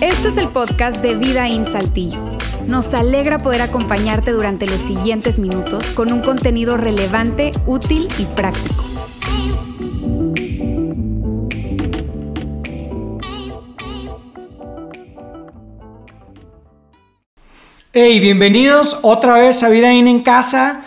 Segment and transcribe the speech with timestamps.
[0.00, 2.18] Este es el podcast de Vida en Saltillo.
[2.66, 8.84] Nos alegra poder acompañarte durante los siguientes minutos con un contenido relevante, útil y práctico.
[17.92, 20.84] Hey, bienvenidos otra vez a Vida In en Casa.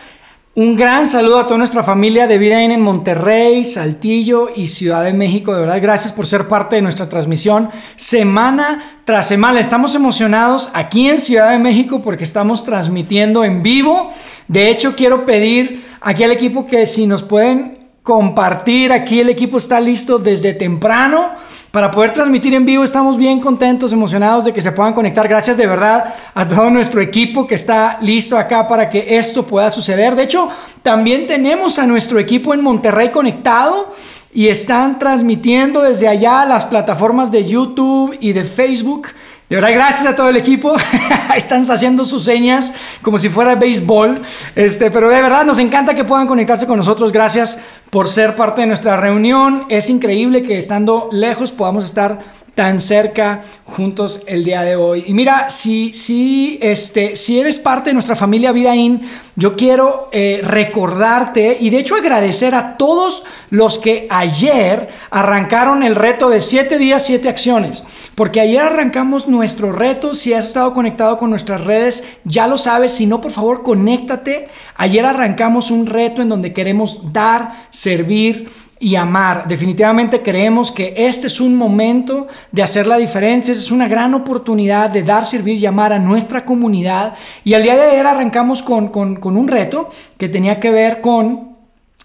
[0.54, 5.14] Un gran saludo a toda nuestra familia de Vida en Monterrey, Saltillo y Ciudad de
[5.14, 5.54] México.
[5.54, 9.62] De verdad, gracias por ser parte de nuestra transmisión semana tras semana.
[9.62, 14.10] Estamos emocionados aquí en Ciudad de México porque estamos transmitiendo en vivo.
[14.50, 19.58] De hecho, quiero pedir aquí al equipo que si nos pueden compartir, aquí el equipo
[19.58, 21.30] está listo desde temprano
[21.72, 22.84] para poder transmitir en vivo.
[22.84, 25.28] Estamos bien contentos, emocionados de que se puedan conectar.
[25.28, 29.72] Gracias de verdad a todo nuestro equipo que está listo acá para que esto pueda
[29.72, 30.16] suceder.
[30.16, 30.50] De hecho,
[30.84, 33.94] también tenemos a nuestro equipo en Monterrey conectado
[34.34, 39.08] y están transmitiendo desde allá las plataformas de YouTube y de Facebook.
[39.50, 40.74] De verdad, gracias a todo el equipo.
[41.36, 44.22] Están haciendo sus señas como si fuera béisbol.
[44.56, 47.12] Este, pero de verdad nos encanta que puedan conectarse con nosotros.
[47.12, 47.62] Gracias
[47.92, 49.66] por ser parte de nuestra reunión.
[49.70, 52.20] Es increíble que estando lejos podamos estar
[52.56, 55.06] tan cerca juntos el día de hoy.
[55.08, 59.02] Y mira, si, si, este, si eres parte de nuestra familia Vidaín,
[59.36, 65.96] yo quiero eh, recordarte y de hecho agradecer a todos los que ayer arrancaron el
[65.96, 67.86] reto de 7 días, 7 acciones.
[68.16, 70.14] Porque ayer arrancamos nuestro reto.
[70.14, 72.92] Si has estado conectado con nuestras redes, ya lo sabes.
[72.92, 74.46] Si no, por favor, conéctate.
[74.76, 78.48] Ayer arrancamos un reto en donde queremos dar, servir
[78.80, 79.48] y amar.
[79.48, 84.90] Definitivamente creemos que este es un momento de hacer la diferencia, es una gran oportunidad
[84.90, 87.14] de dar, servir y amar a nuestra comunidad.
[87.44, 91.58] Y al día de ayer arrancamos con, con un reto que tenía que ver con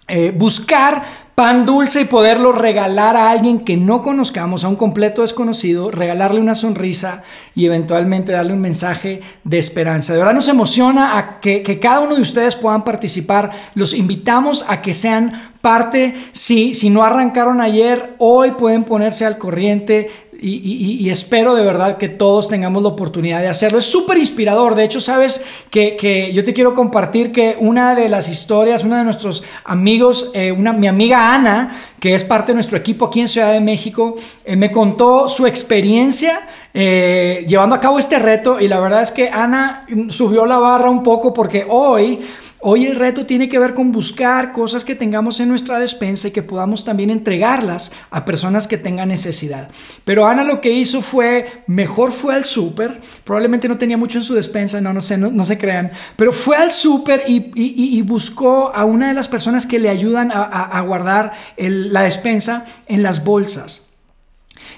[0.07, 1.03] eh, buscar
[1.37, 6.39] pan dulce y poderlo regalar a alguien que no conozcamos, a un completo desconocido, regalarle
[6.39, 7.21] una sonrisa
[7.53, 10.13] y eventualmente darle un mensaje de esperanza.
[10.13, 13.51] De verdad nos emociona a que, cada uno de ustedes puedan participar.
[13.75, 16.15] Los invitamos a que sean parte.
[16.31, 20.09] Si no arrancaron ayer, hoy pueden ponerse al corriente
[20.39, 23.79] y, espero de verdad que todos tengamos la oportunidad de hacerlo.
[23.79, 24.75] Es súper inspirador.
[24.75, 29.03] De hecho, sabes que, yo te quiero compartir que una de las historias, uno de
[29.03, 33.27] nuestros amigos, eh, una, mi amiga Ana, que es parte de nuestro equipo aquí en
[33.27, 34.15] Ciudad de México,
[34.45, 38.59] eh, me contó su experiencia eh, llevando a cabo este reto.
[38.59, 42.19] Y la verdad es que Ana subió la barra un poco porque hoy
[42.59, 46.31] Hoy el reto tiene que ver con buscar cosas que tengamos en nuestra despensa y
[46.31, 49.69] que podamos también entregarlas a personas que tengan necesidad.
[50.03, 54.23] Pero Ana lo que hizo fue, mejor fue al súper, probablemente no tenía mucho en
[54.23, 58.85] su despensa, no, no sé, no, se crean, pero fue al súper y, buscó a
[58.85, 63.83] una de las personas que le ayudan a, guardar la despensa en las bolsas.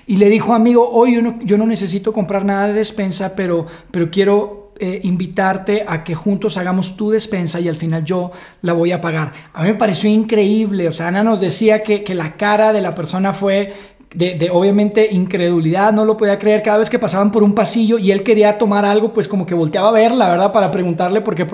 [0.05, 3.67] Y le dijo, amigo, hoy yo no, yo no necesito comprar nada de despensa, pero,
[3.91, 8.31] pero quiero eh, invitarte a que juntos hagamos tu despensa y al final yo
[8.61, 9.33] la voy a pagar.
[9.51, 12.91] A mí me pareció increíble, o sea, Ana nos decía que, la cara de la
[12.95, 13.73] persona fue
[14.13, 16.63] de, obviamente incredulidad, no lo podía creer.
[16.63, 19.53] Cada vez que pasaban por un pasillo y él quería tomar algo, pues como que
[19.53, 21.45] volteaba a ver, la verdad, para preguntarle, porque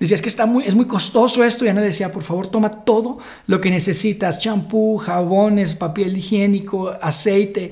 [0.00, 2.70] decía, es que está muy, es muy costoso esto, y Ana decía, por favor, toma
[2.70, 7.70] todo lo que necesitas, champú, jabones, papel higiénico, aceite.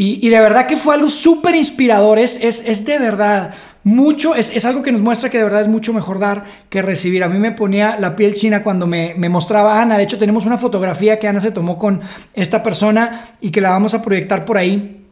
[0.00, 3.52] Y, de verdad que fue algo súper inspirador, es, es, es de verdad
[3.88, 7.24] mucho, es, algo que nos muestra que de verdad es mucho mejor dar que recibir.
[7.24, 9.96] A mí me ponía la piel china cuando me, mostraba Ana.
[9.96, 12.02] De hecho, tenemos una fotografía que Ana se tomó con
[12.34, 15.06] esta persona y que la vamos a proyectar por ahí.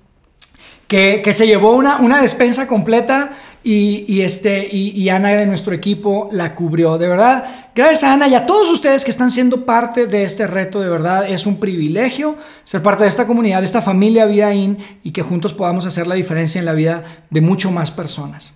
[0.86, 3.32] Que, se llevó una, una despensa completa
[3.64, 6.98] y, este, y, Ana de nuestro equipo la cubrió.
[6.98, 7.44] De verdad,
[7.74, 10.88] gracias a Ana y a todos ustedes que están siendo parte de este reto, de
[10.88, 15.22] verdad es un privilegio ser parte de esta comunidad, de esta familia Vidaín y que
[15.22, 18.54] juntos podamos hacer la diferencia en la vida de mucho más personas.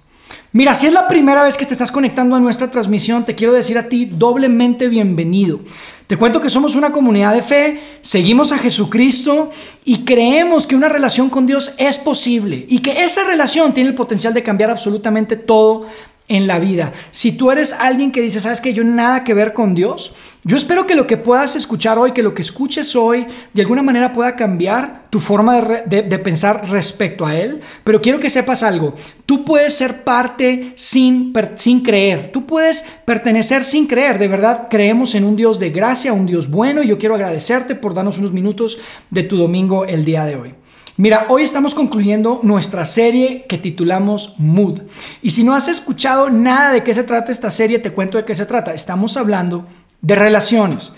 [0.53, 3.53] Mira, si es la primera vez que te estás conectando a nuestra transmisión, te quiero
[3.53, 5.61] decir a ti doblemente bienvenido.
[6.07, 9.51] Te cuento que somos una comunidad de fe, seguimos a Jesucristo
[9.85, 13.95] y creemos que una relación con Dios es posible y que esa relación tiene el
[13.95, 15.87] potencial de cambiar absolutamente todo
[16.31, 16.93] en la vida.
[17.11, 20.57] Si tú eres alguien que dice, sabes que yo nada que ver con Dios, yo
[20.57, 24.15] espero que lo que puedas escuchar hoy, que lo que escuches hoy, de alguna manera
[24.15, 27.61] pueda cambiar tu forma de, pensar respecto a Él.
[27.85, 28.95] Pero quiero que sepas algo,
[29.27, 34.19] tú puedes ser parte sin, sin creer, tú puedes pertenecer sin creer.
[34.19, 37.75] De verdad, creemos en un Dios de gracia, un Dios bueno, y yo quiero agradecerte
[37.75, 38.79] por darnos unos minutos
[39.11, 40.55] de tu domingo el día de hoy.
[41.01, 44.83] Mira, hoy estamos concluyendo nuestra serie que titulamos Mood.
[45.23, 48.27] Y si no has escuchado nada de qué se trata esta serie, te cuento de
[48.27, 48.75] qué se trata.
[48.75, 49.67] Estamos hablando
[50.03, 50.93] de relaciones.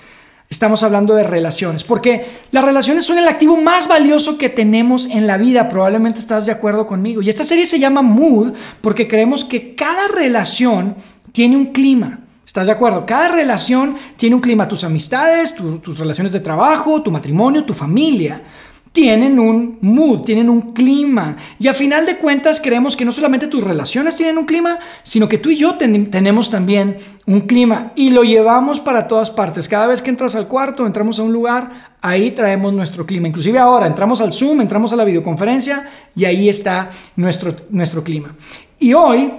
[0.51, 5.29] estamos hablando de relaciones, porque las relaciones son el activo más valioso que tenemos en
[5.29, 7.23] la vida, probablemente estás de acuerdo conmigo.
[7.23, 10.97] Y esta serie se llama Mood porque creemos que cada relación
[11.31, 12.19] tiene un clima.
[12.45, 13.07] ¿Estás de acuerdo?
[13.07, 18.43] Cada relación tiene un clima, tus amistades, tus relaciones de trabajo, tu matrimonio, tu familia
[18.93, 21.37] tienen un mood, tienen un clima.
[21.59, 25.29] Y a final de cuentas creemos que no solamente tus relaciones tienen un clima, sino
[25.29, 29.67] que tú y yo tenemos también un clima y lo llevamos para todas partes.
[29.67, 33.29] Cada vez que entras al cuarto, entramos a un lugar, ahí traemos nuestro clima.
[33.29, 38.37] Inclusive ahora entramos al Zoom, entramos a la videoconferencia y ahí está nuestro, nuestro clima.
[38.79, 39.33] Y hoy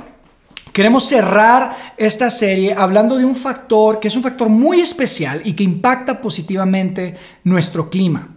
[0.73, 5.53] Queremos cerrar esta serie hablando de un factor que es un factor muy especial y
[5.53, 7.13] que impacta positivamente
[7.43, 8.32] nuestro clima.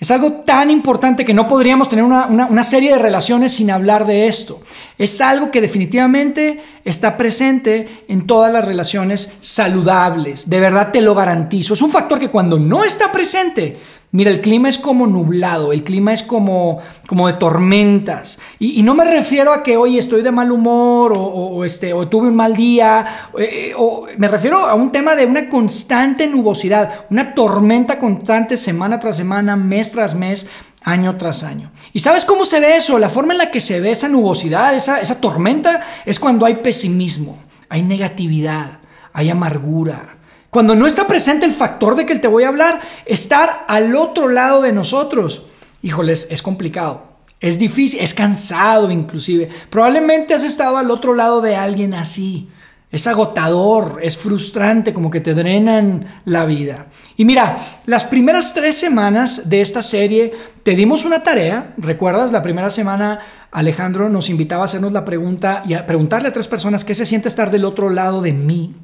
[0.00, 4.28] Es algo tan importante que no podríamos tener una, serie de relaciones sin hablar de
[4.28, 4.62] esto.
[4.96, 10.48] Es algo que definitivamente está presente en todas las relaciones saludables.
[10.48, 11.74] De verdad te lo garantizo.
[11.74, 13.76] Es un factor que cuando no está presente,
[14.10, 18.40] Mira, el clima es como nublado, el clima es como, como de tormentas.
[18.58, 22.28] Y, no me refiero a que hoy estoy de mal humor o, este, o tuve
[22.28, 23.04] un mal día,
[23.38, 28.98] eh, o me refiero a un tema de una constante nubosidad, una tormenta constante semana
[28.98, 30.48] tras semana, mes tras mes,
[30.84, 31.70] año tras año.
[31.92, 32.98] ¿Y sabes cómo se ve eso?
[32.98, 36.54] La forma en la que se ve esa nubosidad, esa, esa tormenta, es cuando hay
[36.54, 37.36] pesimismo,
[37.68, 38.78] hay negatividad,
[39.12, 40.17] hay amargura
[40.50, 44.28] cuando no está presente el factor de que te voy a hablar, estar al otro
[44.28, 45.46] lado de nosotros,
[45.82, 47.08] híjoles, es complicado.
[47.40, 49.48] Es difícil, es cansado inclusive.
[49.70, 52.48] Probablemente has estado al otro lado de alguien así.
[52.90, 56.86] Es agotador, es frustrante, como que te drenan la vida.
[57.18, 61.74] Y mira, las primeras tres semanas de esta serie te dimos una tarea.
[61.76, 62.32] ¿Recuerdas?
[62.32, 63.20] La primera semana
[63.52, 67.04] Alejandro nos invitaba a hacernos la pregunta y a preguntarle a tres personas qué se
[67.04, 68.74] siente estar del otro lado de mí.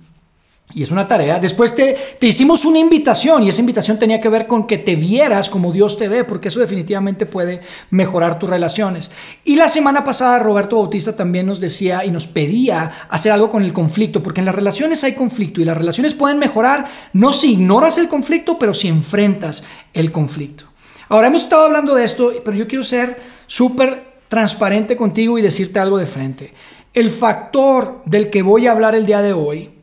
[0.74, 1.38] Y es una tarea.
[1.38, 4.96] Después te, te, hicimos una invitación y esa invitación tenía que ver con que te
[4.96, 7.60] vieras como Dios te ve, porque eso definitivamente puede
[7.90, 9.12] mejorar tus relaciones.
[9.44, 13.62] Y la semana pasada Roberto Bautista también nos decía y nos pedía hacer algo con
[13.62, 17.52] el conflicto, porque en las relaciones hay conflicto y las relaciones pueden mejorar no si
[17.52, 19.62] ignoras el conflicto, pero si enfrentas
[19.92, 20.64] el conflicto.
[21.08, 25.78] Ahora hemos estado hablando de esto, pero yo quiero ser súper transparente contigo y decirte
[25.78, 26.52] algo de frente.
[26.92, 29.73] El factor del que voy a hablar el día de hoy,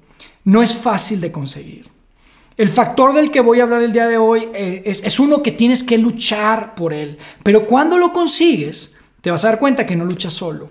[0.44, 1.90] no es fácil de conseguir.
[2.58, 5.52] El factor del que voy a hablar el día de hoy eh, es, uno que
[5.52, 7.18] tienes que luchar por él.
[7.44, 10.70] Pero cuando lo consigues, te vas a dar cuenta que no luchas solo.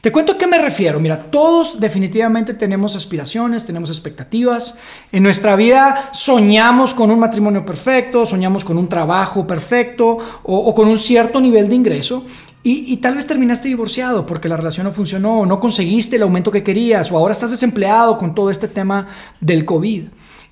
[0.00, 1.00] Te cuento a qué me refiero.
[1.00, 4.76] Mira, todos definitivamente tenemos aspiraciones, tenemos expectativas.
[5.12, 10.88] En nuestra vida soñamos con un matrimonio perfecto, soñamos con un trabajo perfecto o con
[10.88, 12.24] un cierto nivel de ingreso.
[12.66, 16.62] Y, tal vez terminaste divorciado porque la relación no funcionó, no conseguiste el aumento que
[16.62, 19.06] querías, o ahora estás desempleado con todo este tema
[19.38, 20.04] del COVID.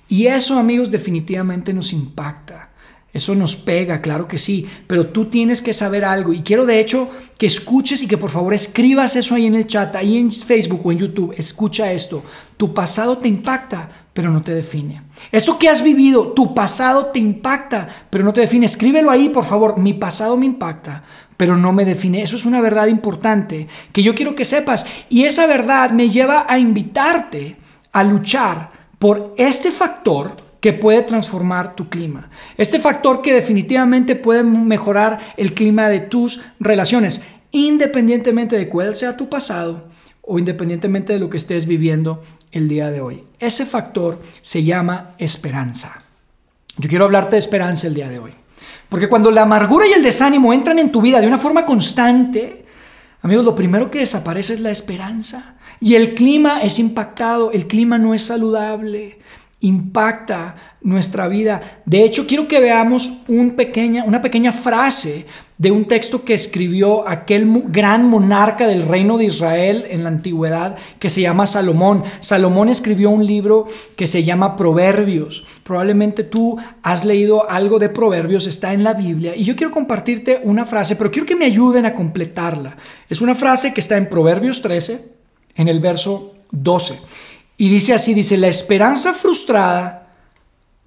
[0.09, 2.69] Y eso, amigos, definitivamente nos impacta.
[3.13, 6.33] Eso nos pega, claro que sí, pero tú tienes que saber algo.
[6.33, 9.67] Y quiero de hecho que escuches y que por favor escribas eso ahí en el
[9.67, 11.33] chat, ahí en Facebook o en YouTube.
[11.37, 12.23] Escucha esto.
[12.57, 15.03] Tu pasado te impacta, pero no te define.
[15.31, 18.65] Eso que has vivido, tu pasado te impacta, pero no te define.
[18.65, 19.77] Escríbelo ahí, por favor.
[19.77, 21.03] Mi pasado me impacta,
[21.43, 22.21] pero no me define.
[22.21, 24.85] Eso es una verdad importante que yo quiero que sepas.
[25.09, 27.57] Y esa verdad me lleva a invitarte
[27.91, 32.29] a luchar por este factor que puede transformar tu clima.
[32.55, 39.17] Este factor que definitivamente puede mejorar el clima de tus relaciones, independientemente de cuál sea
[39.17, 39.89] tu pasado
[40.21, 42.23] o independientemente de lo que estés viviendo
[42.53, 43.25] el día de hoy.
[43.37, 46.03] Ese factor se llama esperanza.
[46.77, 48.42] Yo quiero hablarte de esperanza el día de hoy.
[48.93, 52.63] Porque cuando la amargura y el desánimo entran en tu vida de una forma constante,
[53.23, 55.55] amigos, lo primero que desaparece es la esperanza.
[55.79, 59.17] Y el clima es impactado, el clima no es saludable,
[59.61, 61.81] impacta nuestra vida.
[61.87, 65.25] De hecho, quiero que veamos una pequeña frase
[65.57, 70.75] de un texto que escribió aquel gran monarca del reino de Israel en la antigüedad
[70.99, 72.03] que se llama Salomón.
[72.19, 75.45] Salomón escribió un libro que se llama Proverbios.
[75.63, 79.35] Probablemente tú has leído algo de Proverbios, está en la Biblia.
[79.35, 82.75] Y yo quiero compartirte una frase, pero quiero que me ayuden a completarla.
[83.09, 85.11] Es una frase que está en Proverbios 13,
[85.55, 86.97] en el verso 12.
[87.57, 90.02] Y dice así, dice, la esperanza frustrada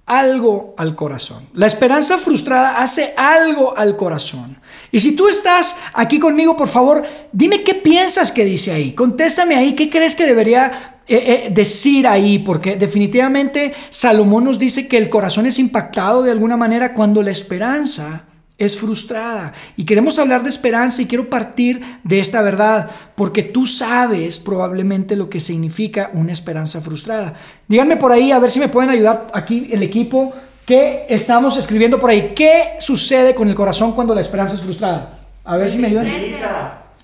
[0.07, 1.47] algo al corazón.
[1.53, 4.57] La esperanza frustrada hace algo al corazón.
[4.91, 8.93] Y si tú estás aquí conmigo, por favor, dime qué piensas que dice ahí.
[8.93, 12.39] Contéstame ahí, ¿qué crees que debería eh, eh, decir ahí?
[12.39, 17.31] Porque definitivamente Salomón nos dice que el corazón es impactado de alguna manera cuando la
[17.31, 18.23] esperanza
[18.57, 19.53] es frustrada.
[19.75, 25.15] Y queremos hablar de esperanza y quiero partir de esta verdad, porque tú sabes probablemente
[25.15, 27.33] lo que significa una esperanza frustrada.
[27.67, 30.33] Díganme por ahí, a ver si me pueden ayudar aquí el equipo.
[30.65, 32.33] ¿Qué estamos escribiendo por ahí?
[32.35, 35.19] ¿Qué sucede con el corazón cuando la esperanza es frustrada?
[35.45, 36.07] A ver si me ayudan.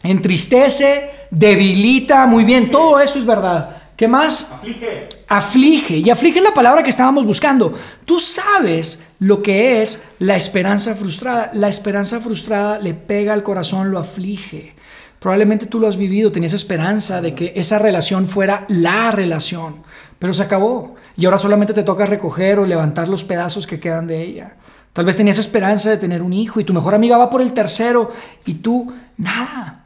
[0.01, 3.77] Entristece, debilita, muy bien, todo eso es verdad.
[3.95, 4.51] ¿Qué más?
[4.51, 5.07] Aflige.
[5.27, 5.97] Aflige.
[5.97, 7.73] Y aflige es la palabra que estábamos buscando.
[8.05, 11.49] Tú sabes lo que es la esperanza frustrada.
[11.53, 14.75] La esperanza frustrada le pega al corazón, lo aflige.
[15.19, 19.83] Probablemente tú lo has vivido, tenías esperanza de que esa relación fuera la relación,
[20.19, 20.95] pero se acabó.
[21.15, 24.57] Y ahora solamente te toca recoger o levantar los pedazos que quedan de ella.
[24.91, 27.53] Tal vez tenías esperanza de tener un hijo y tu mejor amiga va por el
[27.53, 28.11] tercero
[28.43, 29.82] y tú nada.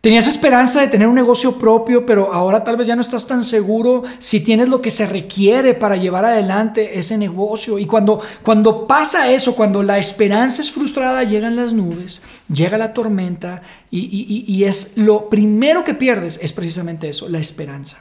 [0.00, 3.44] Tenías esperanza de tener un negocio propio, pero ahora tal vez ya no estás tan
[3.44, 7.78] seguro si tienes lo que se requiere para llevar adelante ese negocio.
[7.78, 12.94] Y cuando, cuando pasa eso, cuando la esperanza es frustrada, llegan las nubes, llega la
[12.94, 17.98] tormenta y, y es lo primero que pierdes es precisamente eso, la esperanza.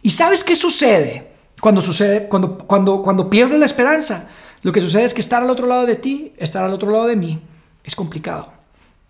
[0.00, 4.30] ¿Y sabes qué sucede cuando sucede cuando, cuando, cuando pierdes la esperanza?
[4.62, 7.06] Lo que sucede es que estar al otro lado de ti, estar al otro lado
[7.06, 7.42] de mí,
[7.84, 8.54] es complicado,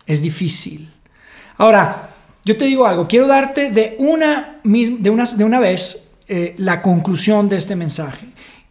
[0.05, 0.91] es difícil.
[1.57, 2.09] Ahora,
[2.45, 6.81] yo te digo algo, quiero darte de una, de una, de una vez eh, la
[6.81, 8.27] conclusión de este mensaje.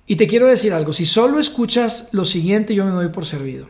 [0.06, 3.68] Y te quiero decir algo, si solo escuchas lo siguiente, yo me doy por servido.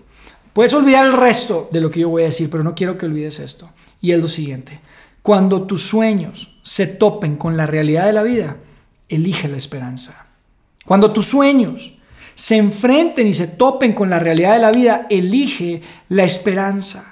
[0.52, 3.06] Puedes olvidar el resto de lo que yo voy a decir, pero no quiero que
[3.06, 3.70] olvides esto.
[4.00, 4.80] Y es lo siguiente,
[5.22, 8.56] cuando tus sueños se topen con la realidad de la vida,
[9.08, 10.26] elige la esperanza.
[10.84, 11.94] Cuando tus sueños
[12.34, 17.11] se enfrenten y se topen con la realidad de la vida, elige la esperanza.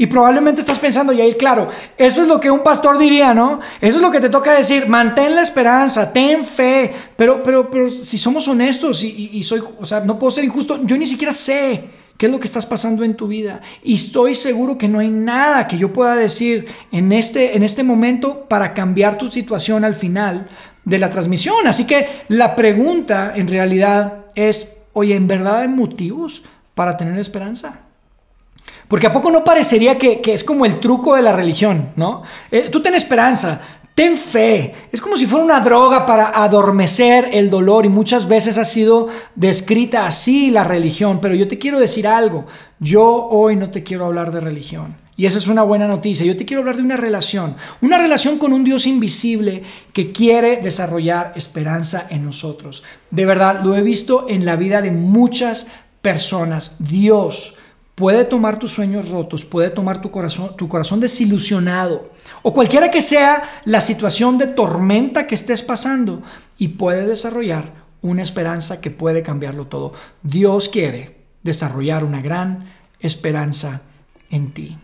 [0.00, 3.58] Y probablemente estás pensando, y claro, eso es lo que un pastor diría, ¿no?
[3.80, 7.90] Eso es lo que te toca decir, mantén la esperanza, ten fe, pero, pero, pero
[7.90, 11.90] si somos honestos y, soy, o sea, no puedo ser injusto, yo ni siquiera sé
[12.16, 13.60] qué es lo que estás pasando en tu vida.
[13.82, 17.82] Y estoy seguro que no hay nada que yo pueda decir en este, en este
[17.82, 20.46] momento para cambiar tu situación al final
[20.84, 21.66] de la transmisión.
[21.66, 26.44] Así que la pregunta en realidad es, oye, ¿en verdad hay motivos
[26.76, 27.87] para tener esperanza?
[28.88, 32.22] Porque a poco no parecería que, es como el truco de la religión, ¿no?
[32.50, 33.60] Eh, tú ten esperanza,
[33.94, 34.74] ten fe.
[34.90, 39.08] Es como si fuera una droga para adormecer el dolor y muchas veces ha sido
[39.34, 41.20] descrita así la religión.
[41.20, 42.46] Pero yo te quiero decir algo,
[42.78, 44.96] yo hoy no te quiero hablar de religión.
[45.18, 46.24] Y esa es una buena noticia.
[46.24, 50.58] Yo te quiero hablar de una relación, una relación con un Dios invisible que quiere
[50.58, 52.84] desarrollar esperanza en nosotros.
[53.10, 55.66] De verdad, lo he visto en la vida de muchas
[56.02, 56.76] personas.
[56.78, 57.56] Dios
[57.98, 62.12] puede tomar tus sueños rotos, puede tomar tu corazón, tu corazón desilusionado
[62.42, 66.22] o cualquiera que sea la situación de tormenta que estés pasando
[66.58, 69.94] y puede desarrollar una esperanza que puede cambiarlo todo.
[70.22, 73.82] Dios quiere desarrollar una gran esperanza
[74.30, 74.78] en ti.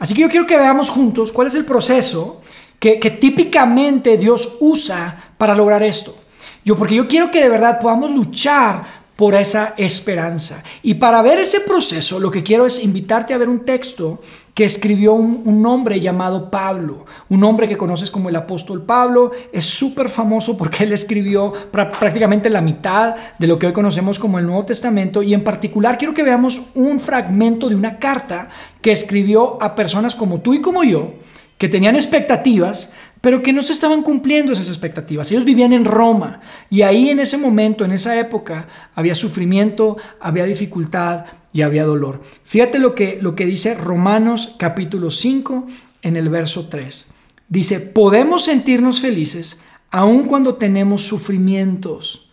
[0.00, 2.42] Así que yo quiero que veamos juntos cuál es el proceso
[2.80, 6.18] que, que típicamente Dios usa para lograr esto.
[6.64, 10.62] Yo, porque yo quiero que de verdad podamos luchar por esa esperanza.
[10.80, 14.20] Y para ver ese proceso, lo que quiero es invitarte a ver un texto
[14.54, 19.64] que escribió un, hombre llamado Pablo, un hombre que conoces como el apóstol Pablo, es
[19.64, 24.46] súper famoso porque él escribió prácticamente la mitad de lo que hoy conocemos como el
[24.46, 28.48] Nuevo Testamento y en particular quiero que veamos un fragmento de una carta
[28.80, 31.14] que escribió a personas como tú y como yo,
[31.58, 35.30] que tenían expectativas, pero que no se estaban cumpliendo esas expectativas.
[35.30, 40.44] Ellos vivían en Roma y ahí en ese momento, en esa época, había sufrimiento, había
[40.44, 42.22] dificultad y había dolor.
[42.44, 45.66] Fíjate lo que, lo que dice Romanos capítulo 5
[46.02, 47.14] en el verso 3.
[47.48, 52.30] Dice, podemos sentirnos felices aun cuando tenemos sufrimientos.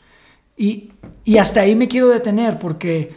[0.58, 0.92] Y,
[1.24, 3.14] y hasta ahí me quiero detener porque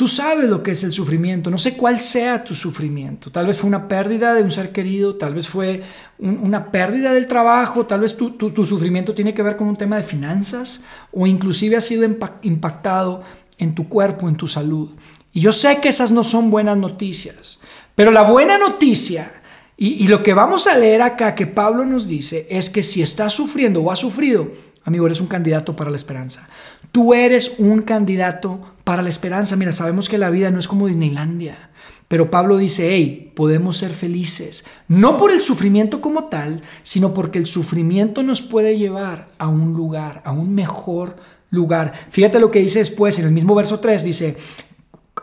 [0.00, 3.30] Tú sabes lo que es el sufrimiento, no sé cuál sea tu sufrimiento.
[3.30, 5.82] Tal vez fue una pérdida de un ser querido, tal vez fue
[6.18, 10.02] una pérdida del trabajo, tal vez tu, sufrimiento tiene que ver con un tema de
[10.02, 12.08] finanzas o inclusive ha sido
[12.40, 13.22] impactado
[13.58, 14.88] en tu cuerpo, en tu salud.
[15.34, 17.60] Y yo sé que esas no son buenas noticias,
[17.94, 19.30] pero la buena noticia
[19.76, 23.02] y, y lo que vamos a leer acá que Pablo nos dice es que si
[23.02, 24.50] estás sufriendo o has sufrido,
[24.82, 26.48] amigo, eres un candidato para la esperanza.
[26.92, 29.56] Tú eres un candidato para la esperanza.
[29.56, 31.70] Mira, sabemos que la vida no es como Disneylandia,
[32.08, 37.38] pero Pablo dice, hey, podemos ser felices, no por el sufrimiento como tal, sino porque
[37.38, 41.16] el sufrimiento nos puede llevar a un lugar, a un mejor
[41.50, 41.92] lugar.
[42.10, 44.36] Fíjate lo que dice después, en el mismo verso 3, dice,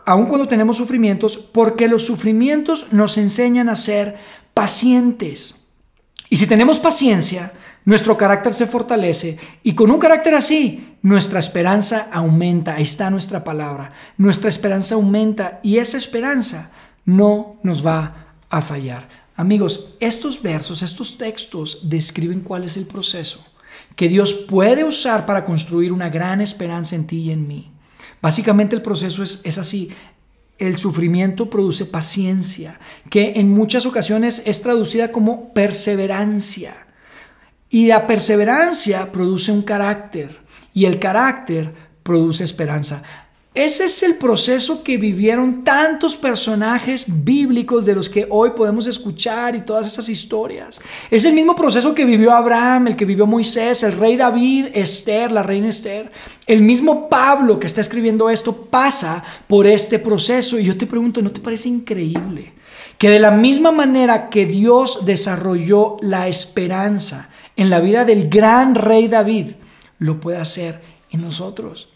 [0.06, 4.16] aun cuando tenemos sufrimientos, porque los sufrimientos nos enseñan a ser
[4.54, 5.68] pacientes.
[6.30, 7.52] Y si tenemos paciencia,
[7.88, 12.74] nuestro carácter se fortalece y con un carácter así, nuestra esperanza aumenta.
[12.74, 13.92] Ahí está nuestra palabra.
[14.18, 16.70] Nuestra esperanza aumenta y esa esperanza
[17.06, 19.08] no nos va a fallar.
[19.36, 23.42] Amigos, estos versos, estos textos describen cuál es el proceso
[23.96, 27.72] que Dios puede usar para construir una gran esperanza en ti y en mí.
[28.20, 29.88] Básicamente el proceso es, es así.
[30.58, 32.78] El sufrimiento produce paciencia,
[33.08, 36.87] que en muchas ocasiones es traducida como perseverancia.
[37.70, 40.38] Y la perseverancia produce un carácter
[40.72, 41.72] y el carácter
[42.02, 43.02] produce esperanza.
[43.58, 49.56] Ese es el proceso que vivieron tantos personajes bíblicos de los que hoy podemos escuchar
[49.56, 50.80] y todas esas historias.
[51.10, 55.32] Es el mismo proceso que vivió Abraham, el que vivió Moisés, el rey David, Esther,
[55.32, 56.12] la reina Esther.
[56.46, 60.56] El mismo Pablo que está escribiendo esto pasa por este proceso.
[60.58, 62.52] Y yo te pregunto, ¿no te parece increíble?
[62.96, 68.76] Que de la misma manera que Dios desarrolló la esperanza en la vida del gran
[68.76, 69.48] rey David,
[69.98, 71.88] lo puede hacer en nosotros.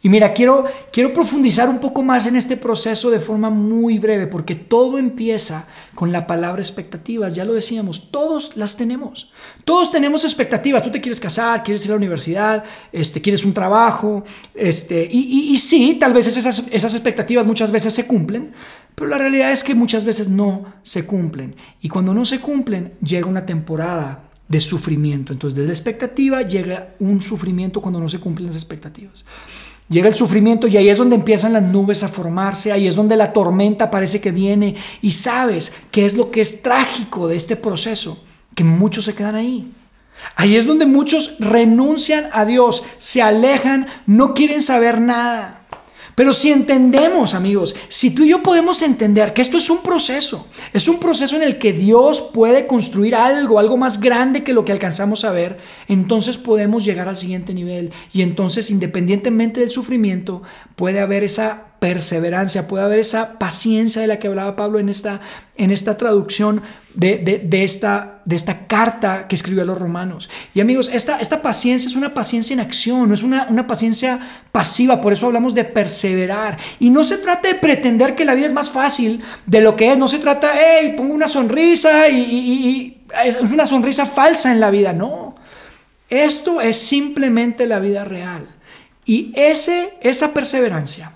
[0.00, 4.28] Y mira, quiero, quiero profundizar un poco más en este proceso de forma muy breve,
[4.28, 7.34] porque todo empieza con la palabra expectativas.
[7.34, 9.32] Ya lo decíamos, todos las tenemos.
[9.64, 10.84] Todos tenemos expectativas.
[10.84, 12.62] Tú te quieres casar, quieres ir a la universidad,
[12.92, 14.22] este, quieres un trabajo.
[14.54, 18.52] Este, y, y, sí, tal vez esas, esas expectativas muchas veces se cumplen,
[18.94, 21.56] pero la realidad es que muchas veces no se cumplen.
[21.80, 25.32] Y cuando no se cumplen, llega una temporada de sufrimiento.
[25.32, 29.24] Entonces, desde la expectativa llega un sufrimiento cuando no se cumplen las expectativas.
[29.88, 33.16] Llega el sufrimiento y ahí es donde empiezan las nubes a formarse, ahí es donde
[33.16, 37.56] la tormenta parece que viene y sabes qué es lo que es trágico de este
[37.56, 38.22] proceso,
[38.54, 39.72] que muchos se quedan ahí.
[40.34, 45.57] Ahí es donde muchos renuncian a Dios, se alejan, no quieren saber nada.
[46.18, 50.48] Pero si entendemos, amigos, si tú y yo podemos entender que esto es un proceso,
[50.72, 54.64] es un proceso en el que Dios puede construir algo, algo más grande que lo
[54.64, 57.92] que alcanzamos a ver, entonces podemos llegar al siguiente nivel.
[58.12, 60.42] Y entonces, independientemente del sufrimiento,
[60.74, 65.20] puede haber esa perseverancia, puede haber esa paciencia de la que hablaba Pablo en esta,
[65.56, 66.62] en esta traducción
[66.94, 70.28] de, esta, de esta carta que escribió a los romanos.
[70.54, 74.18] Y amigos, esta, esta paciencia es una paciencia en acción, no es una, una paciencia
[74.50, 76.58] pasiva, por eso hablamos de perseverar.
[76.80, 79.92] Y no se trata de pretender que la vida es más fácil de lo que
[79.92, 84.58] es, no se trata, hey, pongo una sonrisa y, y es una sonrisa falsa en
[84.58, 85.36] la vida, no.
[86.10, 88.46] Esto es simplemente la vida real.
[89.04, 91.12] Y ese, esa perseverancia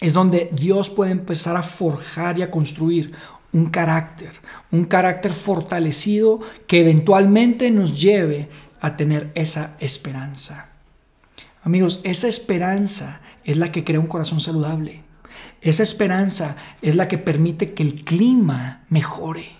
[0.00, 3.12] es donde Dios puede empezar a forjar y a construir
[3.52, 4.32] un carácter,
[4.70, 8.48] un carácter fortalecido que eventualmente nos lleve
[8.80, 10.70] a tener esa esperanza.
[11.62, 15.02] Amigos, esa esperanza es la que crea un corazón saludable.
[15.60, 19.50] Esa esperanza es la que permite que el clima mejore.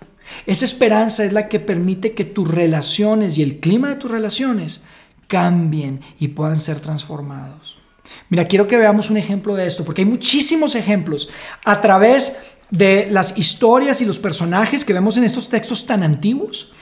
[0.46, 4.84] Esa esperanza es la que permite que tus relaciones y el clima de tus relaciones
[5.26, 7.79] cambien y puedan ser transformados.
[8.28, 11.28] Mira, quiero que veamos un ejemplo de esto, porque hay muchísimos ejemplos
[11.64, 12.38] a través
[12.70, 16.72] de las historias y los personajes que vemos en estos textos tan antiguos.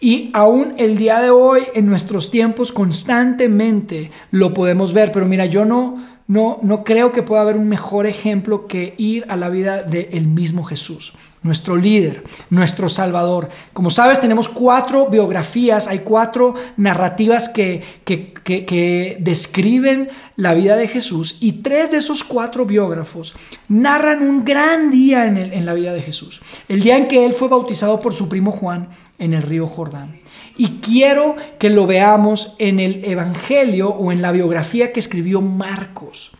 [0.00, 5.10] Y aún el día de hoy, en nuestros tiempos, constantemente lo podemos ver.
[5.10, 9.24] Pero mira, yo no, no, no creo que pueda haber un mejor ejemplo que ir
[9.28, 13.48] a la vida del mismo Jesús nuestro líder, nuestro Salvador.
[13.72, 21.38] Como sabes, tenemos cuatro biografías, hay cuatro narrativas que, que, describen la vida de Jesús
[21.40, 23.34] y tres de esos cuatro biógrafos
[23.68, 27.32] narran un gran día en, en la vida de Jesús, el día en que él
[27.32, 30.20] fue bautizado por su primo Juan en el río Jordán.
[30.56, 36.32] Y quiero que lo veamos en el Evangelio o en la biografía que escribió Marcos.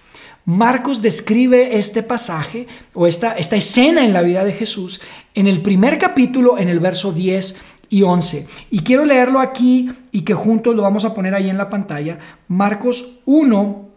[0.48, 4.98] Marcos describe este pasaje o esta, escena en la vida de Jesús
[5.34, 7.56] en el primer capítulo, en el verso 10
[7.90, 8.46] y 11.
[8.70, 12.18] Y quiero leerlo aquí y que juntos lo vamos a poner ahí en la pantalla.
[12.48, 13.88] Marcos 1,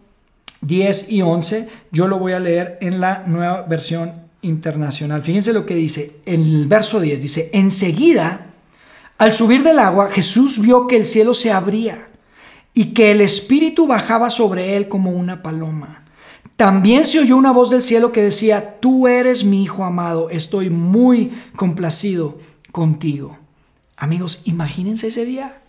[0.59, 1.69] 10 y 11.
[1.89, 4.11] Yo lo voy a leer en la nueva versión
[4.41, 5.23] internacional.
[5.23, 7.21] Fíjense lo que dice en el verso 10.
[7.21, 8.47] Dice, enseguida,
[9.17, 12.09] al subir del agua, Jesús vio que el cielo se abría
[12.73, 16.00] y que el Espíritu bajaba sobre él como una paloma.
[16.62, 20.69] También se oyó una voz del cielo que decía, tú eres mi Hijo amado, estoy
[20.69, 22.38] muy complacido
[22.71, 23.36] contigo.
[23.97, 25.60] Amigos, imagínense ese día.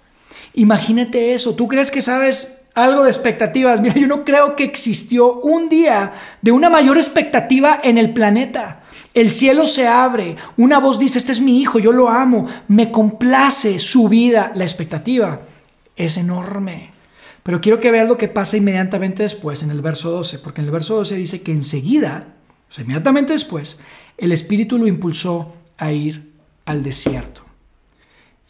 [0.52, 1.54] Imagínate eso.
[1.54, 3.80] ¿Tú crees que sabes algo de expectativas?
[3.80, 8.82] Mira, yo no creo que existió un día de una mayor expectativa en el planeta.
[9.14, 12.92] El cielo se abre, una voz dice, este es mi hijo, yo lo amo, me
[12.92, 14.52] complace su vida.
[14.54, 15.40] La expectativa
[15.96, 16.91] es enorme.
[17.42, 20.66] Pero quiero que veas lo que pasa inmediatamente después, en el verso 12, porque en
[20.66, 22.34] el verso 12 dice que enseguida,
[22.70, 23.80] o sea, inmediatamente después,
[24.16, 26.32] el Espíritu lo impulsó a ir
[26.64, 27.42] al desierto.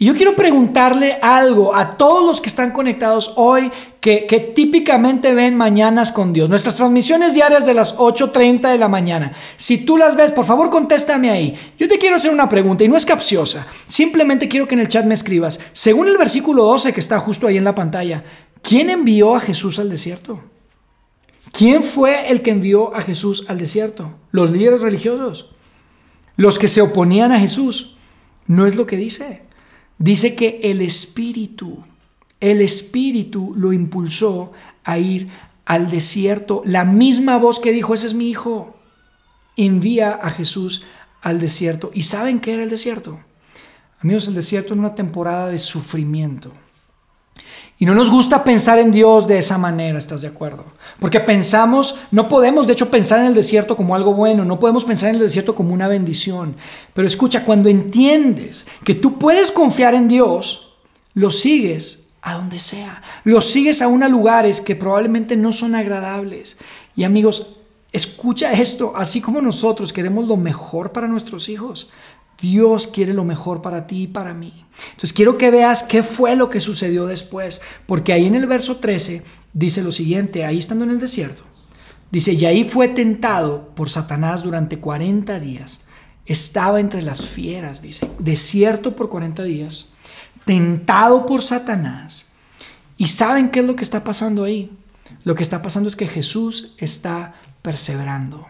[0.02, 5.32] Y yo quiero preguntarle algo a todos los que están conectados hoy, que, que, típicamente
[5.32, 6.48] ven mañanas con Dios.
[6.48, 9.32] Nuestras transmisiones diarias de las 8.30 de la mañana.
[9.56, 11.56] Si tú las ves, por favor contéstame ahí.
[11.78, 13.64] Yo te quiero hacer una pregunta y no es capciosa.
[13.86, 15.60] Simplemente quiero que en el chat me escribas.
[15.72, 18.24] Según el versículo 12 que está justo ahí en la pantalla,
[18.62, 20.40] ¿Quién envió a Jesús al desierto?
[21.52, 24.14] ¿Quién fue el que envió a Jesús al desierto?
[24.30, 25.50] Los líderes religiosos.
[26.36, 27.96] Los que se oponían a Jesús.
[28.46, 29.42] No es lo que dice.
[29.98, 31.84] Dice que el Espíritu,
[32.40, 34.52] el Espíritu lo impulsó
[34.84, 35.28] a ir
[35.64, 36.62] al desierto.
[36.64, 38.76] La misma voz que dijo, ese es mi hijo,
[39.56, 40.84] envía a Jesús
[41.20, 41.90] al desierto.
[41.94, 43.20] ¿Y saben qué era el desierto?
[44.00, 46.52] Amigos, el desierto es una temporada de sufrimiento.
[47.82, 50.64] Y no nos gusta pensar en Dios de esa manera, ¿estás de acuerdo?
[51.00, 54.84] Porque pensamos, no podemos de hecho pensar en el desierto como algo bueno, no podemos
[54.84, 56.54] pensar en el desierto como una bendición.
[56.94, 60.76] Pero escucha, cuando entiendes que tú puedes confiar en Dios,
[61.14, 66.58] lo sigues a donde sea, lo sigues a unos lugares que probablemente no son agradables.
[66.94, 67.56] Y amigos,
[67.90, 71.90] escucha esto, así como nosotros queremos lo mejor para nuestros hijos,
[72.42, 74.66] Dios quiere lo mejor para ti y para mí.
[74.90, 78.76] Entonces quiero que veas qué fue lo que sucedió después, porque ahí en el verso
[78.76, 81.44] 13 dice lo siguiente, ahí estando en el desierto,
[82.10, 85.80] dice, y ahí fue tentado por Satanás durante 40 días.
[86.26, 89.90] Estaba entre las fieras, dice, desierto por 40 días,
[90.44, 92.32] tentado por Satanás.
[92.96, 94.76] ¿Y saben qué es lo que está pasando ahí?
[95.24, 98.48] Lo que está pasando es que Jesús está perseverando.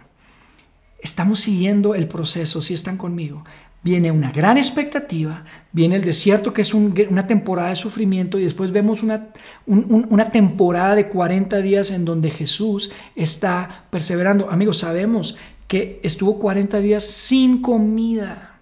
[1.00, 3.44] Estamos siguiendo el proceso, si están conmigo
[3.82, 8.70] viene una gran expectativa, viene el desierto que es una temporada de sufrimiento y después
[8.70, 9.28] vemos una,
[9.66, 14.50] una temporada de 40 días en donde Jesús está perseverando.
[14.50, 18.60] Amigos, sabemos que estuvo 40 días sin comida.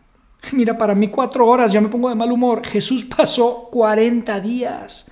[0.52, 2.66] Mira, para mí cuatro horas, ya me pongo de mal humor.
[2.66, 5.06] Jesús pasó 40 días.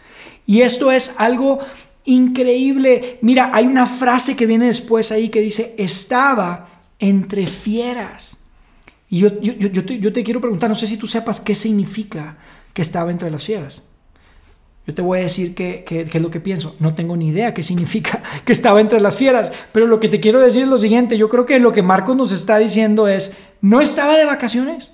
[0.46, 1.58] Y esto es algo
[2.04, 3.18] increíble.
[3.20, 6.66] Mira, hay una frase que viene después ahí que dice, estaba
[6.98, 8.37] entre fieras.
[9.10, 12.36] Y yo, yo, te, quiero preguntar, no sé si tú sepas qué significa
[12.74, 13.82] que estaba entre las fieras.
[14.86, 16.76] Yo te voy a decir qué, es lo que pienso.
[16.78, 20.20] No tengo ni idea qué significa que estaba entre las fieras, pero lo que te
[20.20, 21.16] quiero decir es lo siguiente.
[21.16, 24.92] Yo creo que lo que Marcos nos está diciendo es, no estaba de vacaciones.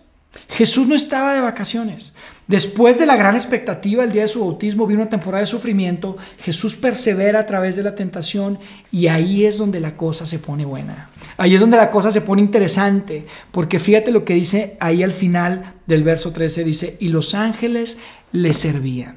[0.49, 2.13] Jesús no estaba de vacaciones.
[2.47, 6.19] Después de la gran expectativa el día de su bautismo, vino una temporada de sufrimiento,
[6.39, 8.59] Jesús persevera a través de la tentación
[8.93, 11.09] y ahí es donde la cosa se pone buena.
[11.37, 15.13] Ahí es donde la cosa se pone interesante, porque fíjate lo que dice ahí al
[15.13, 17.99] final del verso 13, dice, y los ángeles
[18.33, 19.17] le servían.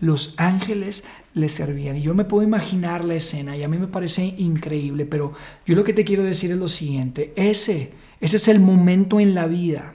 [0.00, 1.96] Los ángeles le servían.
[1.96, 5.32] Y yo me puedo imaginar la escena y a mí me parece increíble, pero
[5.66, 9.34] yo lo que te quiero decir es lo siguiente, ese, ese es el momento en
[9.34, 9.94] la vida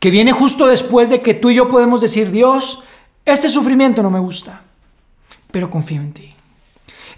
[0.00, 2.84] que viene justo después de que tú y yo podemos decir, Dios,
[3.24, 4.62] este sufrimiento no me gusta,
[5.50, 6.34] pero confío en ti.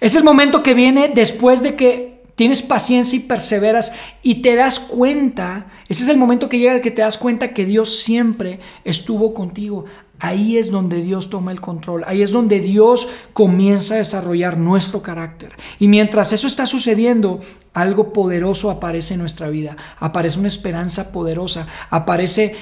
[0.01, 4.79] Es el momento que viene después de que tienes paciencia y perseveras y te das
[4.79, 9.35] cuenta, ese es el momento que llega que te das cuenta que Dios siempre estuvo
[9.35, 9.87] contigo.
[10.21, 15.03] Ahí es donde Dios toma el control, ahí es donde Dios comienza a desarrollar nuestro
[15.03, 15.51] carácter.
[15.81, 17.41] Y mientras eso está sucediendo,
[17.73, 22.55] algo poderoso aparece en nuestra vida, aparece una esperanza poderosa, aparece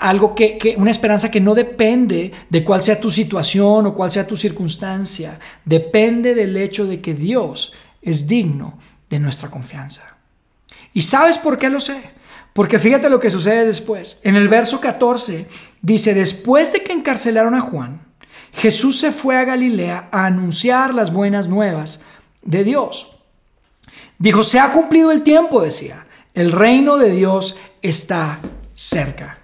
[0.00, 4.26] algo que, una esperanza que no depende de cuál sea tu situación o cuál sea
[4.26, 8.78] tu circunstancia, depende del hecho de que Dios es digno
[9.10, 10.16] de nuestra confianza.
[10.92, 12.00] ¿Y sabes por qué lo sé?
[12.52, 14.20] Porque fíjate lo que sucede después.
[14.22, 15.46] En el verso 14
[15.82, 18.00] dice, después de que encarcelaron a Juan,
[18.54, 22.00] Jesús se fue a Galilea a anunciar las buenas nuevas
[22.42, 23.18] de Dios.
[24.18, 28.38] Dijo, se ha cumplido el tiempo, decía, el reino de Dios está
[28.74, 29.38] cerca.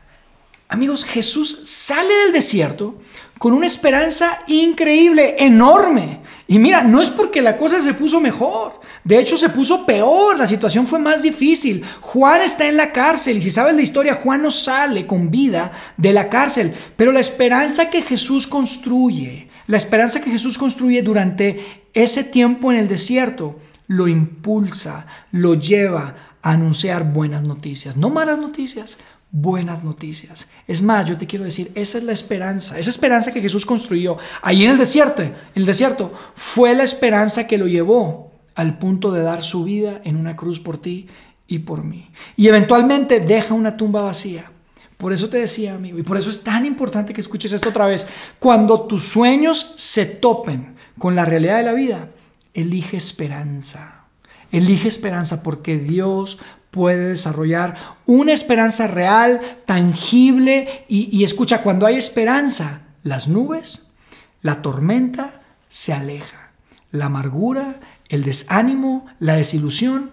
[0.69, 2.99] Amigos, Jesús sale del desierto
[3.43, 6.21] con una esperanza increíble, enorme.
[6.47, 10.39] Y mira, no es porque la cosa se puso mejor, de hecho se puso peor,
[10.39, 11.85] la situación fue más difícil.
[12.03, 13.39] Juan está en la cárcel.
[13.39, 17.19] Y si sabes la historia, Juan no sale con vida de la cárcel, pero la
[17.19, 23.59] esperanza que Jesús construye, la esperanza que Jesús construye durante ese tiempo en el desierto,
[23.89, 28.99] lo impulsa, lo lleva a anunciar buenas noticias, no malas noticias,
[29.33, 30.49] buenas noticias.
[30.69, 34.19] Es más, yo te quiero decir, esa es la esperanza, esa esperanza que Jesús construyó
[34.43, 35.23] ahí en el desierto,
[35.55, 40.17] el desierto, fue la esperanza que lo llevó al punto de dar su vida en
[40.17, 41.09] una cruz por ti
[41.47, 42.11] y por mí.
[42.37, 44.53] Y eventualmente deja una tumba vacía.
[44.99, 47.87] Por eso te decía, amigo, y por eso es tan importante que escuches esto otra
[47.87, 48.07] vez.
[48.39, 52.11] Cuando tus sueños se topen con la realidad de la vida,
[52.55, 54.05] elige esperanza.
[54.53, 56.39] Elige esperanza porque Dios
[56.73, 63.93] puede desarrollar una esperanza real, tangible y, escucha, cuando hay esperanza, las nubes,
[64.41, 66.53] la tormenta se aleja,
[66.91, 70.13] la amargura, el desánimo, la desilusión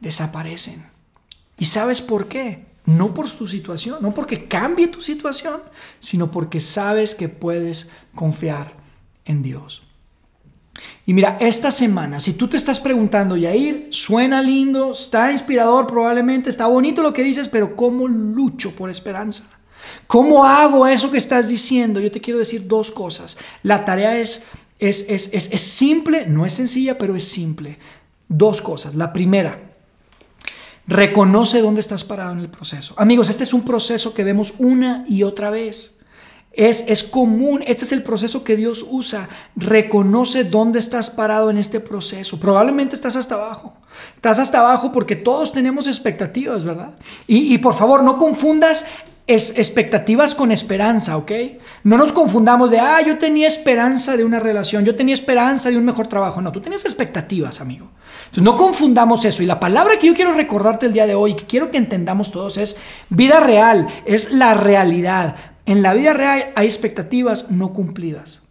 [0.00, 0.84] desaparecen.
[1.56, 2.66] ¿Y sabes por qué?
[2.86, 5.60] No por tu situación, no porque cambie tu situación,
[6.00, 8.72] sino porque sabes que puedes confiar
[9.26, 9.84] en Dios.
[11.06, 16.50] Y mira, esta semana, si tú te estás preguntando, Yair, suena lindo, está inspirador probablemente,
[16.50, 19.44] está bonito lo que dices, pero ¿cómo lucho por esperanza?
[20.06, 22.00] ¿Cómo hago eso que estás diciendo?
[22.00, 23.38] Yo te quiero decir dos cosas.
[23.62, 24.46] La tarea es,
[24.78, 27.78] es, es, es, simple, no es sencilla, pero es simple.
[28.28, 28.94] Dos cosas.
[28.94, 29.60] La primera,
[30.86, 32.94] reconoce dónde estás parado en el proceso.
[32.96, 35.96] Amigos, este es un proceso que vemos una y otra vez.
[36.52, 39.28] Es, es, común, este es el proceso que Dios usa.
[39.54, 42.40] Reconoce dónde estás parado en este proceso.
[42.40, 43.74] Probablemente estás hasta abajo.
[44.16, 46.94] Estás hasta abajo porque todos tenemos expectativas, ¿verdad?
[47.26, 48.86] Y, y por favor, no confundas
[49.34, 51.30] es expectativas con esperanza, ¿ok?
[51.84, 55.76] No nos confundamos de, ah, yo tenía esperanza de una relación, yo tenía esperanza de
[55.76, 56.42] un mejor trabajo.
[56.42, 57.90] No, tú tenías expectativas, amigo.
[58.24, 59.42] Entonces, no confundamos eso.
[59.44, 62.32] Y la palabra que yo quiero recordarte el día de hoy, que quiero que entendamos
[62.32, 65.36] todos, es vida real, es la realidad.
[65.70, 68.42] En la vida real hay expectativas no cumplidas.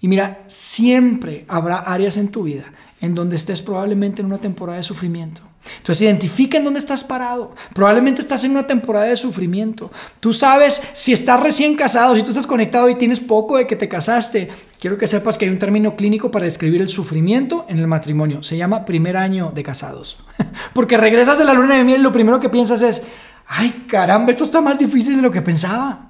[0.00, 2.64] Y mira, siempre habrá áreas en tu vida
[3.00, 5.40] en donde estés probablemente en una temporada de sufrimiento.
[5.76, 7.54] Entonces identifica en dónde estás parado.
[7.74, 9.92] Probablemente estás en una temporada de sufrimiento.
[10.18, 13.76] Tú sabes si estás recién casado, si tú estás conectado y tienes poco de que
[13.76, 14.48] te casaste.
[14.80, 18.42] Quiero que sepas que hay un término clínico para describir el sufrimiento en el matrimonio.
[18.42, 20.18] Se llama primer año de casados.
[20.74, 23.02] Porque regresas de la luna de miel y lo primero que piensas es,
[23.46, 26.03] ay caramba, esto está más difícil de lo que pensaba.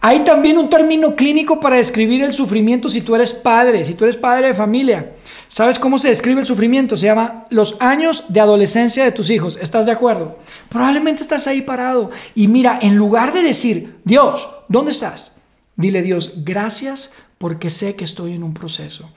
[0.00, 4.04] Hay también un término clínico para describir el sufrimiento si tú eres padre, si tú
[4.04, 5.12] eres padre de familia.
[5.48, 6.96] ¿Sabes cómo se describe el sufrimiento?
[6.96, 9.58] Se llama los años de adolescencia de tus hijos.
[9.60, 10.38] ¿Estás de acuerdo?
[10.68, 15.34] Probablemente estás ahí parado y mira, en lugar de decir, Dios, ¿dónde estás?
[15.76, 19.10] Dile, Dios, gracias porque sé que estoy en un proceso.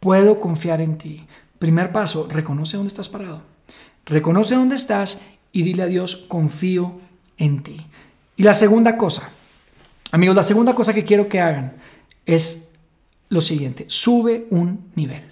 [0.00, 1.26] Puedo confiar en ti.
[1.58, 3.42] Primer paso, reconoce dónde estás parado.
[4.04, 5.20] Reconoce dónde estás
[5.52, 7.00] y dile a Dios, confío
[7.38, 7.86] en ti.
[8.36, 9.30] Y la segunda cosa,
[10.14, 11.72] amigos, la segunda cosa que quiero que hagan
[12.24, 12.70] es
[13.30, 15.22] lo siguiente, sube un nivel.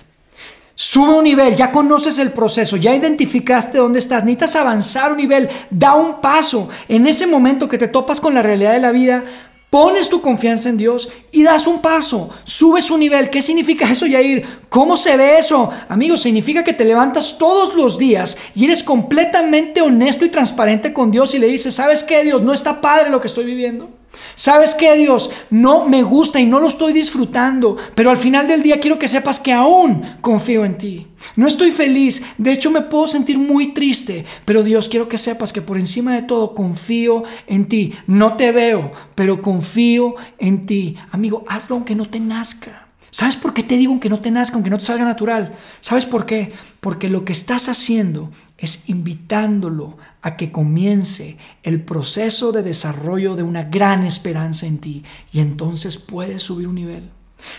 [0.75, 5.49] Sube un nivel, ya conoces el proceso, ya identificaste dónde estás, necesitas avanzar un nivel,
[5.71, 6.69] da un paso.
[6.89, 9.23] En ese momento que te topas con la realidad de la vida,
[9.71, 13.31] pones tu confianza en Dios y das un paso, subes un nivel.
[13.31, 14.45] ¿Qué significa eso, Yair?
[14.69, 15.71] ¿Cómo se ve eso?
[15.89, 21.13] Amigo, significa que te levantas todos los días y eres completamente honesto y transparente con
[21.13, 22.43] Dios y le dices, ¿sabes qué, Dios?
[22.43, 24.02] No está padre lo que estoy viviendo.
[24.35, 25.31] ¿Sabes qué, Dios?
[25.51, 29.09] No me gusta y no lo estoy disfrutando, pero al final del día quiero que
[29.09, 31.07] sepas que aún confío en ti.
[31.37, 35.53] No estoy feliz, de hecho me puedo sentir muy triste, pero Dios quiero que sepas
[35.53, 37.95] que por encima de todo confío en ti.
[38.07, 40.97] No te veo, pero confío en ti.
[41.11, 42.89] Amigo, hazlo aunque no te nazca.
[43.11, 45.55] ¿Sabes por qué te digo aunque no te nazca, aunque no te salga natural?
[45.81, 46.53] ¿Sabes por qué?
[46.81, 53.43] Porque lo que estás haciendo es invitándolo a que comience el proceso de desarrollo de
[53.43, 57.11] una gran esperanza en ti y entonces puedes subir un nivel.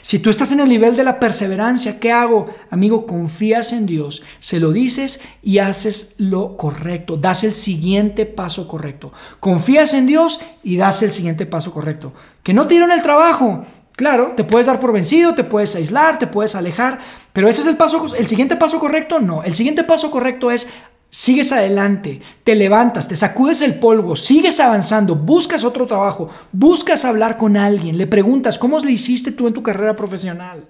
[0.01, 2.49] Si tú estás en el nivel de la perseverancia, ¿qué hago?
[2.69, 8.67] Amigo, confías en Dios, se lo dices y haces lo correcto, das el siguiente paso
[8.67, 9.11] correcto.
[9.41, 12.13] Confías en Dios y das el siguiente paso correcto.
[12.43, 16.17] Que no te dieron el trabajo, Claro, te puedes dar por vencido, te puedes aislar,
[16.17, 16.99] te puedes alejar,
[17.31, 19.43] pero ese es el paso, el siguiente paso correcto, no.
[19.43, 20.67] El siguiente paso correcto es
[21.13, 27.37] sigues adelante, te levantas, te sacudes el polvo, sigues avanzando, buscas otro trabajo, buscas hablar
[27.37, 30.65] con alguien, le preguntas cómo le hiciste tú en tu carrera profesional.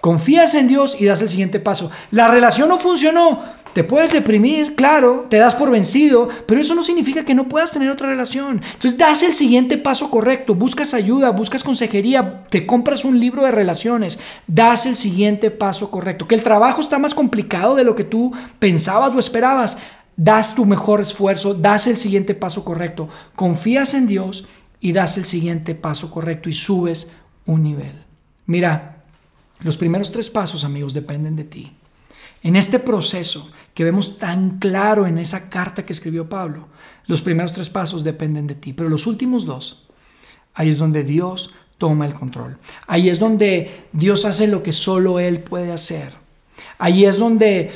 [0.00, 1.90] Confías en Dios y das el siguiente paso.
[2.10, 3.42] La relación no funcionó.
[3.72, 7.72] Te puedes deprimir, claro, te das por vencido, pero eso no significa que no puedas
[7.72, 8.60] tener otra relación.
[8.74, 13.50] Entonces das el siguiente paso correcto, buscas ayuda, buscas consejería, te compras un libro de
[13.50, 16.28] relaciones, das el siguiente paso correcto.
[16.28, 19.78] Que el trabajo está más complicado de lo que tú pensabas o esperabas,
[20.16, 24.46] das tu mejor esfuerzo, das el siguiente paso correcto, confías en Dios
[24.80, 27.12] y das el siguiente paso correcto y subes
[27.46, 28.04] un nivel.
[28.44, 29.04] Mira,
[29.60, 31.72] los primeros tres pasos, amigos, dependen de ti.
[32.42, 36.68] En este proceso que vemos tan claro en esa carta que escribió Pablo,
[37.06, 39.86] los primeros tres pasos dependen de ti, pero los últimos dos,
[40.54, 42.58] ahí es donde Dios toma el control.
[42.86, 46.14] Ahí es donde Dios hace lo que solo Él puede hacer.
[46.78, 47.72] Ahí es donde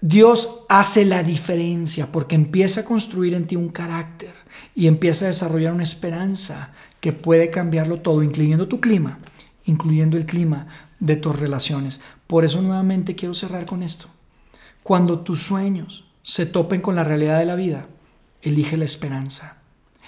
[0.00, 4.32] Dios hace la diferencia porque empieza a construir en ti un carácter
[4.74, 9.18] y empieza a desarrollar una esperanza que puede cambiarlo todo, incluyendo tu clima,
[9.64, 10.66] incluyendo el clima
[10.98, 12.00] de tus relaciones.
[12.30, 14.06] Por eso nuevamente quiero cerrar con esto.
[14.84, 17.88] Cuando tus sueños se topen con la realidad de la vida,
[18.40, 19.56] elige la esperanza.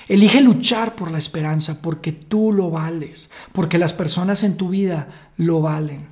[0.06, 5.08] Elige luchar por la esperanza porque tú lo vales, porque las personas en tu vida
[5.36, 6.06] lo valen.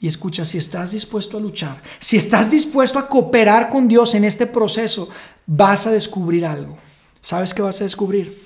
[0.00, 4.24] Y escucha, si estás dispuesto a luchar, si estás dispuesto a cooperar con Dios en
[4.24, 5.10] este proceso,
[5.46, 6.76] vas a descubrir algo.
[7.20, 8.36] ¿Sabes qué vas a descubrir?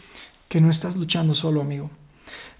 [0.50, 1.88] Que no estás luchando solo, amigo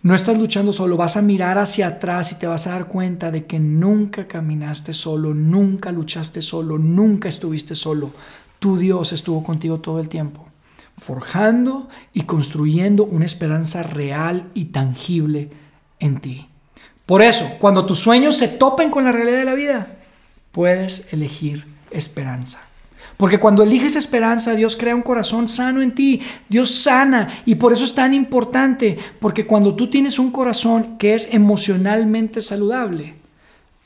[0.07, 3.33] No estás luchando solo, vas a mirar hacia atrás y te vas a dar cuenta
[3.33, 8.13] de que nunca caminaste solo, nunca luchaste solo, nunca estuviste solo.
[8.61, 10.47] Tu Dios estuvo contigo todo el tiempo,
[10.97, 15.51] forjando y construyendo una esperanza real y tangible
[15.99, 16.51] en ti.
[17.05, 19.97] Por eso, cuando tus sueños se topen con la realidad de la vida,
[20.53, 22.61] puedes elegir esperanza.
[23.17, 26.21] Porque cuando eliges esperanza, Dios crea un corazón sano en ti.
[26.49, 27.29] Dios sana.
[27.47, 28.99] Y por eso es tan importante.
[29.21, 33.15] Porque cuando tú tienes un corazón que es emocionalmente saludable,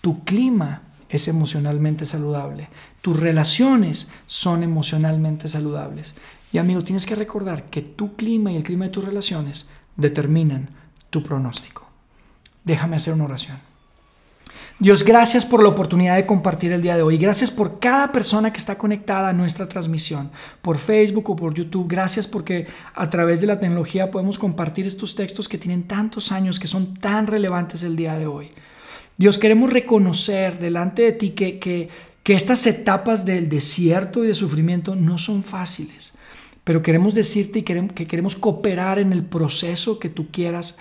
[0.00, 2.68] tu clima es emocionalmente saludable.
[3.02, 6.14] Tus relaciones son emocionalmente saludables.
[6.52, 10.70] Y amigo, tienes que recordar que tu clima y el clima de tus relaciones determinan
[11.10, 11.88] tu pronóstico.
[12.64, 13.69] Déjame hacer una oración.
[14.82, 17.18] Dios, gracias por la oportunidad de compartir el día de hoy.
[17.18, 20.30] Gracias por cada persona que está conectada a nuestra transmisión,
[20.62, 21.86] por Facebook o por YouTube.
[21.86, 26.58] Gracias porque a través de la tecnología podemos compartir estos textos que tienen tantos años,
[26.58, 28.52] que son tan relevantes el día de hoy.
[29.18, 31.90] Dios, queremos reconocer delante de ti que, que,
[32.24, 36.16] estas etapas del desierto y de sufrimiento no son fáciles,
[36.64, 40.78] pero queremos decirte y que queremos cooperar en el proceso que tú quieras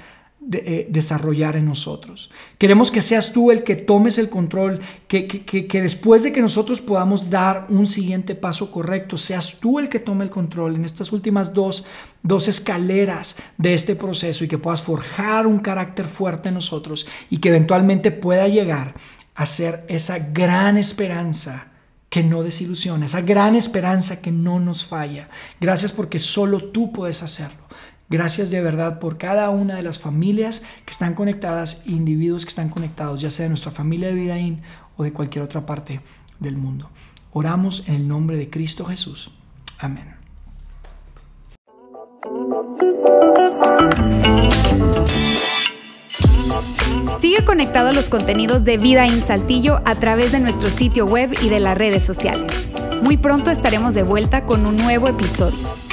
[0.51, 2.31] eh, desarrollar en nosotros.
[2.57, 6.81] Queremos que seas tú el que tomes el control, que, que, después de que nosotros
[6.81, 11.11] podamos dar un siguiente paso correcto, seas tú el que tome el control en estas
[11.11, 11.85] últimas dos,
[12.23, 17.37] dos escaleras de este proceso y que puedas forjar un carácter fuerte en nosotros y
[17.39, 18.95] que eventualmente pueda llegar
[19.35, 21.67] a ser esa gran esperanza
[22.09, 25.29] que no desilusiona, esa gran esperanza que no nos falla.
[25.61, 27.68] Gracias porque solo tú puedes hacerlo.
[28.09, 32.69] Gracias de verdad por cada una de las familias que están conectadas, individuos que están
[32.69, 34.61] conectados, ya sea de nuestra familia de Vidaín
[34.97, 36.01] o de cualquier otra parte
[36.39, 36.89] del mundo.
[37.31, 39.31] Oramos en el nombre de Cristo Jesús.
[39.77, 40.15] Amén.
[47.21, 51.49] Sigue conectado a los contenidos de Vida Saltillo a través de nuestro sitio web y
[51.49, 52.51] de las redes sociales.
[53.03, 55.88] Muy pronto estaremos de vuelta con un nuevo episodio.